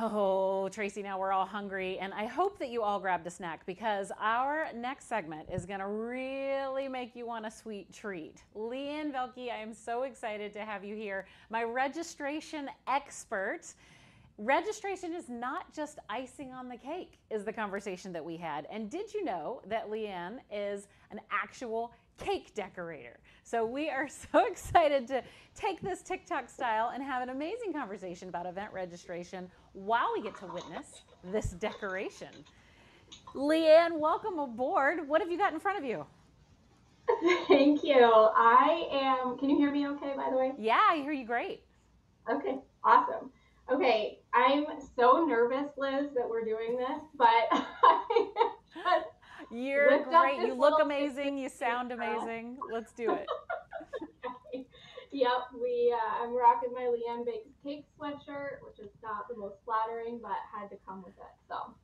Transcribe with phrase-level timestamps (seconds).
[0.00, 3.64] Oh, Tracy, now we're all hungry, and I hope that you all grabbed a snack
[3.64, 8.42] because our next segment is going to really make you want a sweet treat.
[8.56, 13.60] Leanne Velke, I am so excited to have you here, my registration expert.
[14.36, 18.66] Registration is not just icing on the cake, is the conversation that we had.
[18.72, 23.18] And did you know that Leanne is an actual cake decorator?
[23.42, 25.22] So we are so excited to
[25.54, 30.36] take this TikTok style and have an amazing conversation about event registration while we get
[30.38, 32.28] to witness this decoration.
[33.34, 35.06] Leanne, welcome aboard.
[35.08, 36.06] What have you got in front of you?
[37.48, 38.02] Thank you.
[38.02, 40.52] I am, can you hear me okay, by the way?
[40.58, 41.62] Yeah, I hear you great.
[42.30, 43.30] Okay, awesome.
[43.70, 44.64] Okay, I'm
[44.96, 48.50] so nervous, Liz, that we're doing this, but I
[49.54, 50.40] You're great.
[50.40, 51.38] You look amazing.
[51.38, 52.58] You sound amazing.
[52.72, 53.26] Let's do it.
[55.12, 55.94] yep, we.
[55.94, 60.32] Uh, I'm rocking my Leanne Bakes Cake sweatshirt, which is not the most flattering, but
[60.52, 61.34] had to come with it.
[61.48, 61.74] So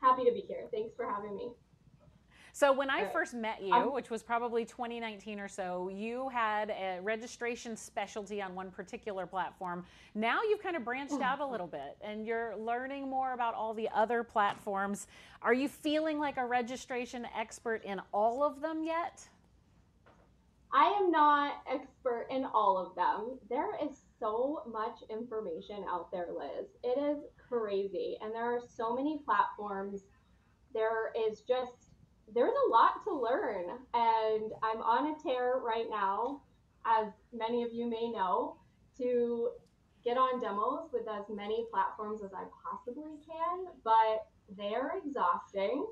[0.00, 0.66] happy to be here.
[0.70, 1.50] Thanks for having me.
[2.58, 6.70] So when I first met you, um, which was probably 2019 or so, you had
[6.70, 9.84] a registration specialty on one particular platform.
[10.16, 13.74] Now you've kind of branched out a little bit and you're learning more about all
[13.74, 15.06] the other platforms.
[15.40, 19.28] Are you feeling like a registration expert in all of them yet?
[20.72, 23.38] I am not expert in all of them.
[23.48, 26.66] There is so much information out there, Liz.
[26.82, 28.16] It is crazy.
[28.20, 30.06] And there are so many platforms.
[30.74, 31.87] There is just
[32.34, 36.42] there's a lot to learn, and I'm on a tear right now,
[36.84, 38.56] as many of you may know,
[38.98, 39.50] to
[40.04, 45.86] get on demos with as many platforms as I possibly can, but they're exhausting.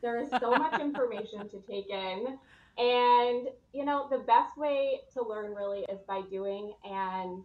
[0.00, 2.38] There is so much information to take in.
[2.78, 7.44] And, you know, the best way to learn really is by doing and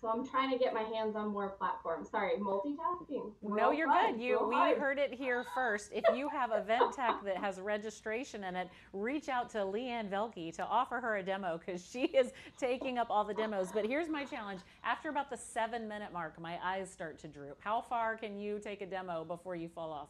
[0.00, 2.08] so I'm trying to get my hands on more platforms.
[2.10, 3.32] Sorry, multitasking.
[3.42, 4.12] no, you're fun.
[4.12, 4.22] good.
[4.22, 4.78] You we hard.
[4.78, 5.90] heard it here first.
[5.92, 10.54] If you have event tech that has registration in it, reach out to Leanne Velke
[10.54, 13.70] to offer her a demo because she is taking up all the demos.
[13.72, 14.60] But here's my challenge.
[14.84, 17.58] After about the seven minute mark, my eyes start to droop.
[17.60, 20.08] How far can you take a demo before you fall off?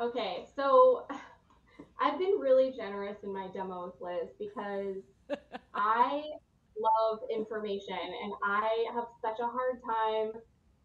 [0.00, 1.06] Okay, so
[2.00, 4.96] I've been really generous in my demos, Liz, because
[5.74, 6.22] I
[6.78, 10.32] love information, and I have such a hard time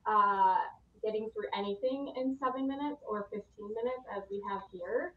[0.05, 0.57] uh,
[1.03, 5.13] getting through anything in seven minutes or 15 minutes as we have here.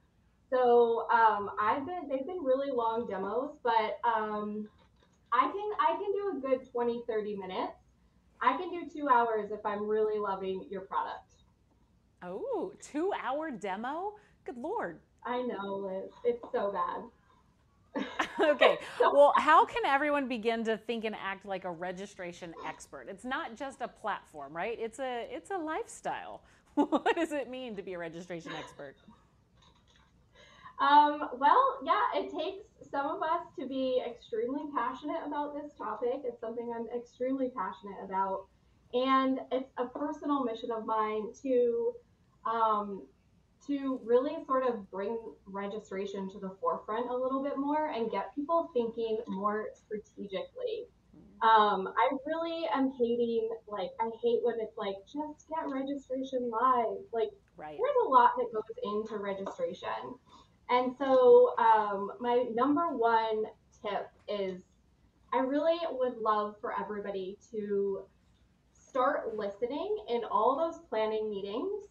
[0.51, 4.69] So um, I've been they've been really long demos, but um,
[5.33, 7.73] I can I can do a good 20 30 minutes.
[8.43, 11.33] I can do two hours if I'm really loving your product.
[12.23, 14.15] Oh, two hour demo?
[14.45, 15.01] Good lord.
[15.25, 16.11] I know, Liz.
[16.25, 17.03] It's so bad.
[18.43, 18.79] Okay.
[19.01, 23.07] Well, how can everyone begin to think and act like a registration expert?
[23.09, 24.79] It's not just a platform, right?
[24.81, 26.43] It's a it's a lifestyle.
[26.75, 28.97] what does it mean to be a registration expert?
[30.81, 36.23] Um, well, yeah, it takes some of us to be extremely passionate about this topic.
[36.25, 38.47] It's something I'm extremely passionate about.
[38.95, 41.93] And it's a personal mission of mine to
[42.45, 43.03] um,
[43.67, 48.35] to really sort of bring registration to the forefront a little bit more and get
[48.35, 50.87] people thinking more strategically.
[51.43, 56.99] Um, I really am hating, like, I hate when it's like, just get registration live.
[57.13, 57.77] Like, right.
[57.77, 60.15] there's a lot that goes into registration.
[60.71, 63.45] And so, um, my number one
[63.83, 64.63] tip is
[65.33, 68.05] I really would love for everybody to
[68.73, 71.87] start listening in all those planning meetings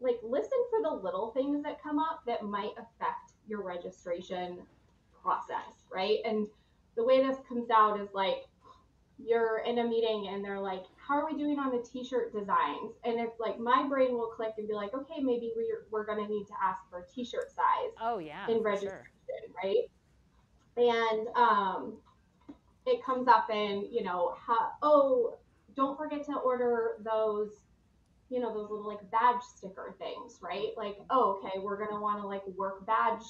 [0.00, 4.58] like listen for the little things that come up that might affect your registration
[5.22, 6.18] process, right?
[6.24, 6.46] And
[6.96, 8.46] the way this comes out is like
[9.18, 12.92] you're in a meeting and they're like, how are we doing on the t-shirt designs?
[13.04, 16.24] And it's like my brain will click and be like, okay, maybe we're, we're going
[16.24, 17.92] to need to ask for t-shirt size.
[18.00, 18.46] Oh yeah.
[18.48, 19.54] In registration, sure.
[19.62, 19.84] right?
[20.76, 21.96] And um,
[22.86, 25.36] it comes up in, you know, how, oh,
[25.74, 27.50] don't forget to order those
[28.28, 30.70] you know, those little like badge sticker things, right?
[30.76, 33.22] Like, oh, okay, we're gonna want to like work badge,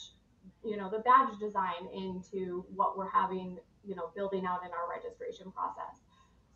[0.64, 4.88] you know, the badge design into what we're having, you know, building out in our
[4.90, 6.00] registration process.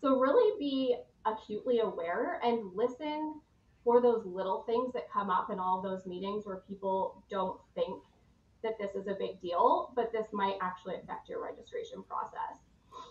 [0.01, 0.97] So really be
[1.27, 3.41] acutely aware and listen
[3.85, 8.03] for those little things that come up in all those meetings where people don't think
[8.63, 12.61] that this is a big deal, but this might actually affect your registration process.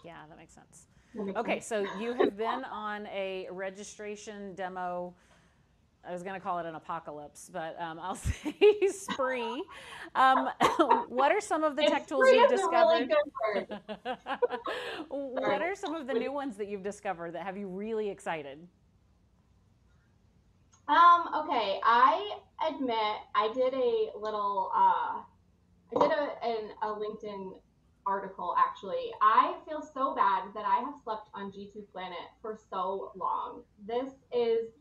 [0.04, 0.88] Yeah, that makes sense.
[1.36, 5.14] Okay, so you have been on a registration demo
[6.08, 8.56] I was going to call it an apocalypse, but um, I'll say
[8.90, 9.64] spree.
[10.16, 10.50] Um,
[11.08, 13.10] what are some of the tech tools you've discovered?
[13.54, 13.66] Really
[15.10, 18.60] what are some of the new ones that you've discovered that have you really excited?
[20.88, 22.96] Um, okay, I admit
[23.36, 25.22] I did a little, uh,
[25.96, 27.54] I did a, an, a LinkedIn
[28.10, 29.12] article actually.
[29.22, 33.62] I feel so bad that I have slept on G2 Planet for so long.
[33.88, 34.72] This is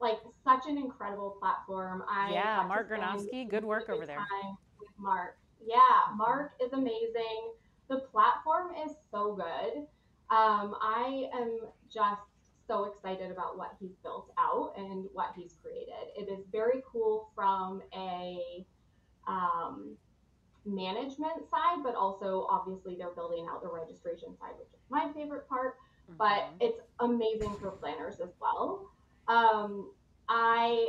[0.00, 2.02] like such an incredible platform.
[2.10, 4.18] I yeah, Mark Gronowski, good work over there.
[4.80, 7.52] With Mark, yeah, Mark is amazing.
[7.88, 9.86] The platform is so good.
[10.28, 12.20] Um, I am just
[12.66, 16.10] so excited about what he's built out and what he's created.
[16.16, 18.66] It is very cool from a
[19.28, 19.96] um,
[20.66, 25.48] management side, but also obviously they're building out the registration side, which is my favorite
[25.48, 25.76] part.
[26.10, 26.16] Mm-hmm.
[26.18, 28.90] But it's amazing for planners as well.
[29.28, 29.90] Um,
[30.28, 30.88] I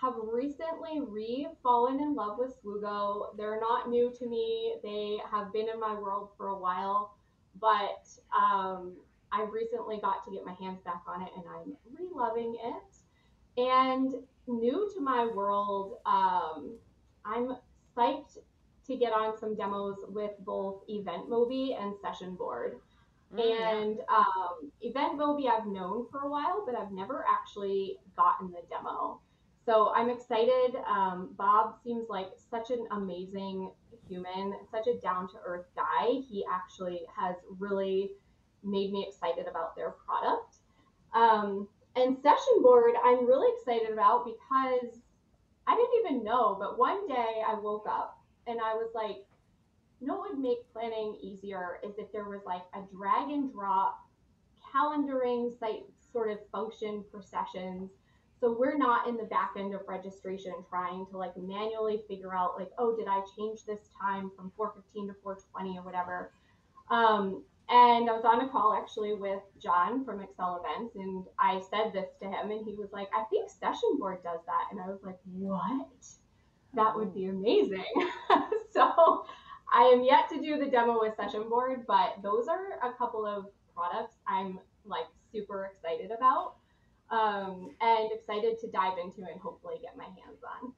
[0.00, 3.36] have recently re-fallen in love with Swoogo.
[3.36, 4.76] They're not new to me.
[4.82, 7.16] They have been in my world for a while,
[7.60, 8.96] but um,
[9.32, 13.60] I recently got to get my hands back on it, and I'm re-loving it.
[13.60, 14.14] And
[14.46, 16.72] new to my world, um,
[17.24, 17.56] I'm
[17.96, 18.38] psyched
[18.90, 22.80] to get on some demos with both EventMobi and Session Board.
[23.34, 24.16] Mm, and yeah.
[24.16, 29.20] um, EventMobi I've known for a while, but I've never actually gotten the demo.
[29.64, 30.74] So I'm excited.
[30.88, 33.70] Um, Bob seems like such an amazing
[34.08, 36.20] human, such a down to earth guy.
[36.28, 38.10] He actually has really
[38.64, 40.56] made me excited about their product.
[41.14, 44.98] Um, and Session Board, I'm really excited about because
[45.66, 49.24] I didn't even know, but one day I woke up and I was like,
[50.00, 53.52] you know what would make planning easier is if there was like a drag and
[53.52, 53.98] drop
[54.74, 57.90] calendaring site sort of function for sessions.
[58.40, 62.58] So we're not in the back end of registration trying to like manually figure out
[62.58, 66.32] like, oh, did I change this time from 415 to 420 or whatever.
[66.90, 71.62] Um, and I was on a call actually with John from Excel Events, and I
[71.70, 74.68] said this to him, and he was like, I think Session Board does that.
[74.72, 75.86] And I was like, what?
[76.74, 77.84] That would be amazing.
[78.72, 79.24] so
[79.72, 83.26] I am yet to do the demo with Session Board, but those are a couple
[83.26, 86.54] of products I'm like super excited about
[87.10, 90.72] um, and excited to dive into and hopefully get my hands on.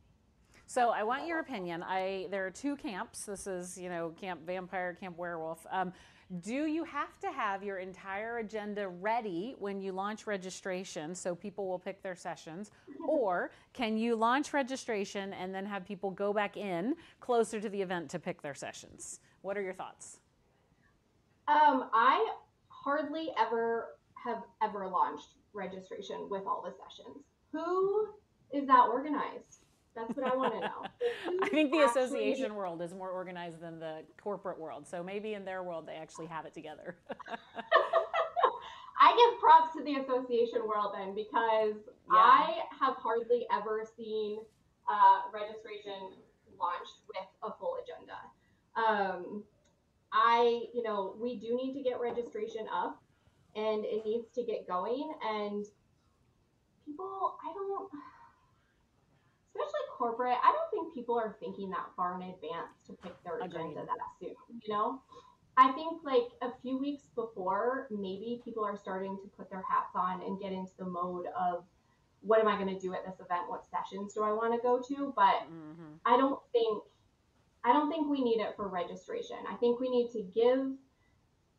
[0.66, 1.82] So I want your opinion.
[1.82, 3.26] I there are two camps.
[3.26, 5.66] This is you know Camp Vampire, Camp Werewolf.
[5.70, 5.92] Um,
[6.40, 11.69] do you have to have your entire agenda ready when you launch registration so people
[11.69, 12.70] will pick their sessions?
[13.08, 17.82] Or can you launch registration and then have people go back in closer to the
[17.82, 19.20] event to pick their sessions?
[19.43, 20.19] What are your thoughts?
[21.49, 22.35] Um, I
[22.69, 27.25] hardly ever have ever launched registration with all the sessions.
[27.52, 28.08] Who
[28.52, 29.62] is that organized?
[29.94, 30.86] That's what I want to know.
[31.42, 34.86] I think the actually, association world is more organized than the corporate world.
[34.86, 36.96] So maybe in their world they actually have it together.
[39.00, 41.74] I give props to the association world then because
[42.10, 42.16] yeah.
[42.16, 44.38] I have hardly ever seen
[44.88, 46.12] uh, registration
[46.58, 48.18] launched with a full agenda.
[48.76, 49.42] Um,
[50.12, 53.02] I, you know, we do need to get registration up
[53.56, 55.12] and it needs to get going.
[55.22, 55.64] And
[56.86, 57.90] people, I don't
[59.96, 63.84] corporate, I don't think people are thinking that far in advance to pick their agenda
[63.84, 64.34] that soon.
[64.62, 65.02] You know,
[65.56, 69.92] I think like a few weeks before, maybe people are starting to put their hats
[69.94, 71.64] on and get into the mode of
[72.22, 73.49] what am I going to do at this event?
[73.49, 75.12] What sessions do I want to go to?
[75.14, 75.94] But mm-hmm.
[76.06, 76.82] I don't think
[77.64, 79.37] I don't think we need it for registration.
[79.49, 80.72] I think we need to give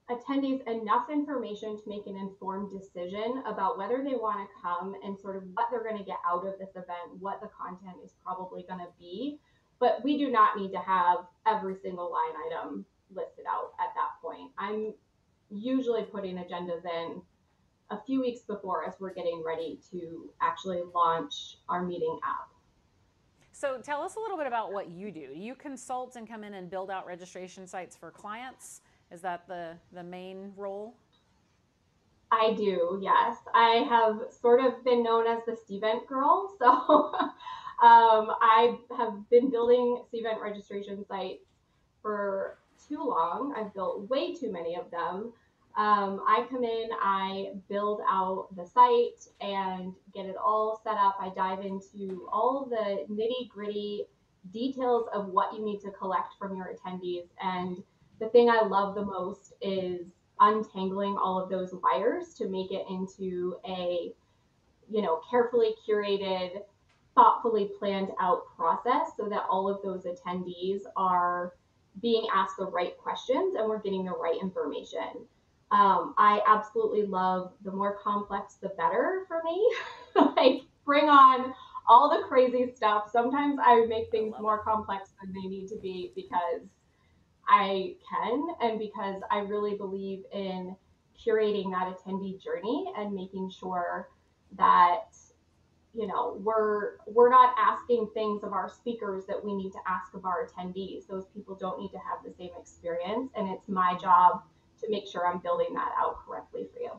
[0.10, 5.17] attendees enough information to make an informed decision about whether they want to come and
[5.17, 8.13] sort of what they're going to get out of this event, what the content is
[8.24, 9.39] probably going to be.
[9.79, 14.22] But we do not need to have every single line item listed out at that
[14.22, 14.51] point.
[14.57, 14.93] I'm
[15.50, 17.22] usually putting agendas in
[17.89, 22.50] a few weeks before as we're getting ready to actually launch our meeting app.
[23.51, 25.29] So tell us a little bit about what you do.
[25.33, 28.81] You consult and come in and build out registration sites for clients.
[29.13, 30.96] Is that the, the main role?
[32.32, 33.38] I do, yes.
[33.53, 36.50] I have sort of been known as the Cvent girl.
[37.84, 41.43] So um, I have been building Cvent registration sites
[42.01, 43.53] for too long.
[43.58, 45.34] I've built way too many of them.
[45.75, 51.17] Um, I come in, I build out the site and get it all set up.
[51.20, 54.05] I dive into all the nitty gritty
[54.51, 57.84] details of what you need to collect from your attendees and
[58.23, 60.07] the thing I love the most is
[60.39, 64.13] untangling all of those wires to make it into a,
[64.89, 66.61] you know, carefully curated
[67.15, 71.53] thoughtfully planned out process so that all of those attendees are
[72.01, 75.27] being asked the right questions and we're getting the right information.
[75.71, 79.75] Um, I absolutely love the more complex, the better for me.
[80.35, 81.53] like, bring on
[81.87, 83.09] all the crazy stuff.
[83.11, 84.63] Sometimes I make things more it.
[84.63, 86.61] complex than they need to be because
[87.47, 90.75] I can and because I really believe in
[91.25, 94.09] curating that attendee journey and making sure
[94.57, 95.15] that
[95.93, 100.13] you know we're we're not asking things of our speakers that we need to ask
[100.13, 101.07] of our attendees.
[101.07, 104.41] Those people don't need to have the same experience and it's my job
[104.81, 106.91] to make sure i'm building that out correctly for you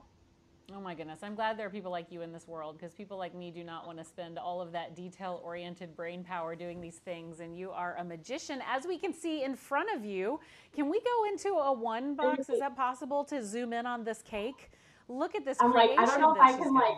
[0.73, 1.21] Oh my goodness.
[1.23, 3.63] I'm glad there are people like you in this world because people like me do
[3.63, 7.41] not want to spend all of that detail oriented brain power doing these things.
[7.41, 10.41] And you are a magician, as we can see in front of you.
[10.75, 12.49] Can we go into a one box?
[12.49, 14.71] Is that possible to zoom in on this cake?
[15.09, 15.59] Look at this.
[15.61, 16.97] I'm like, I don't know if I can like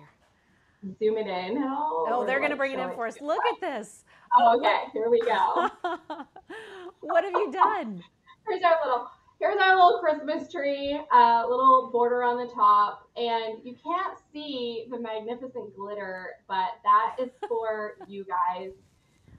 [1.01, 2.07] zoom it in all.
[2.09, 3.21] Oh, they're going to bring it in for us.
[3.21, 4.05] Look at this.
[4.39, 4.85] Oh, okay.
[4.93, 5.69] Here we go.
[7.01, 8.01] what have you done?
[8.49, 13.09] Here's our little here's our little Christmas tree, a uh, little border on the top,
[13.16, 18.71] and you can't see the magnificent glitter, but that is for you guys.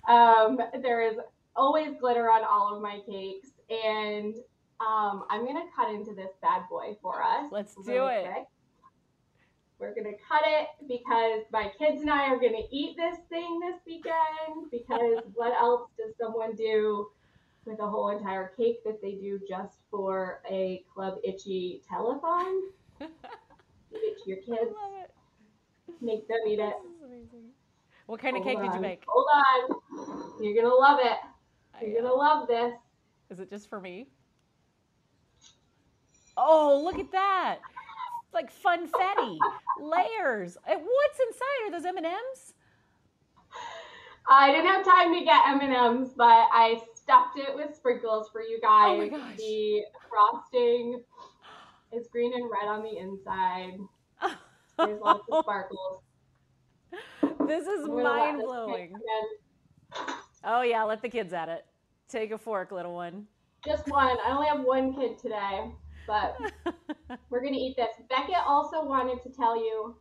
[0.08, 1.18] Um, there is
[1.56, 4.36] always glitter on all of my cakes, and
[4.80, 7.48] um, I'm gonna cut into this bad boy for us.
[7.52, 8.24] Let's do it.
[8.26, 8.48] Quick.
[9.80, 13.80] We're gonna cut it because my kids and I are gonna eat this thing this
[13.86, 14.72] weekend.
[14.72, 17.08] Because what else does someone do
[17.68, 22.62] with a whole entire cake that they do just for a Club Ichi telethon.
[23.00, 23.10] Give
[23.92, 24.74] it to your kids.
[26.02, 26.74] Make them eat it.
[28.08, 28.66] What kind Hold of cake on.
[28.66, 29.04] did you make?
[29.08, 30.42] Hold on.
[30.42, 31.18] You're gonna love it.
[31.86, 32.74] You're gonna love this.
[33.30, 34.08] Is it just for me?
[36.38, 37.58] Oh, look at that!
[38.24, 39.38] It's like funfetti
[39.82, 40.58] layers.
[40.66, 41.66] What's inside?
[41.68, 42.54] Are those M and M's?
[44.30, 48.30] I didn't have time to get M and M's, but I stuffed it with sprinkles
[48.32, 48.90] for you guys.
[48.90, 49.38] Oh my gosh.
[49.38, 51.02] The frosting
[51.94, 53.78] is green and red on the inside.
[54.78, 56.02] There's lots of sparkles.
[57.48, 58.94] This is mind blowing.
[60.44, 61.66] Oh yeah, let the kids at it.
[62.10, 63.26] Take a fork, little one.
[63.66, 64.18] Just one.
[64.26, 65.72] I only have one kid today,
[66.08, 66.38] but
[67.30, 67.90] we're gonna eat this.
[68.10, 69.96] Beckett also wanted to tell you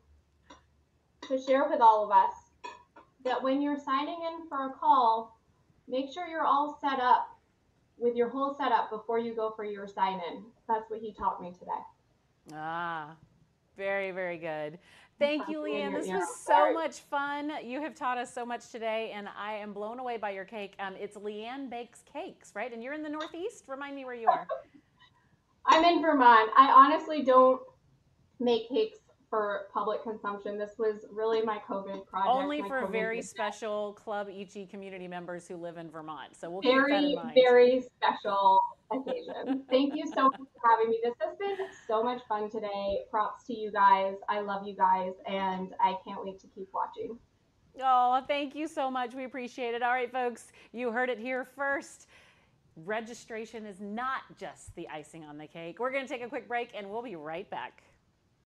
[1.28, 2.34] to share with all of us
[3.25, 5.35] that when you're signing in for a call,
[5.88, 7.28] make sure you're all set up
[7.98, 10.44] with your whole setup before you go for your sign in.
[10.68, 12.54] That's what he taught me today.
[12.54, 13.16] Ah,
[13.76, 14.78] very, very good.
[15.18, 15.94] Thank you, Leanne.
[15.94, 17.50] This was so much fun.
[17.64, 20.74] You have taught us so much today, and I am blown away by your cake.
[20.78, 22.70] Um, it's Leanne Bakes Cakes, right?
[22.70, 23.64] And you're in the Northeast?
[23.66, 24.46] Remind me where you are.
[25.66, 26.50] I'm in Vermont.
[26.56, 27.60] I honestly don't
[28.38, 28.98] make cakes
[29.28, 30.59] for public consumption.
[30.59, 32.28] This was really my COVID project.
[32.28, 36.37] Only for COVID very special Club Ichi community members who live in Vermont.
[36.37, 37.35] So we'll very, keep that.
[37.35, 38.61] Very special
[38.92, 39.64] occasion.
[39.71, 41.00] Thank you so much for having me.
[41.02, 43.00] This has been so much fun today.
[43.11, 44.14] Props to you guys.
[44.28, 47.18] I love you guys, and I can't wait to keep watching.
[47.83, 49.14] Oh, thank you so much.
[49.14, 49.83] We appreciate it.
[49.83, 52.06] All right, folks, you heard it here first.
[52.85, 55.78] Registration is not just the icing on the cake.
[55.78, 57.83] We're going to take a quick break, and we'll be right back.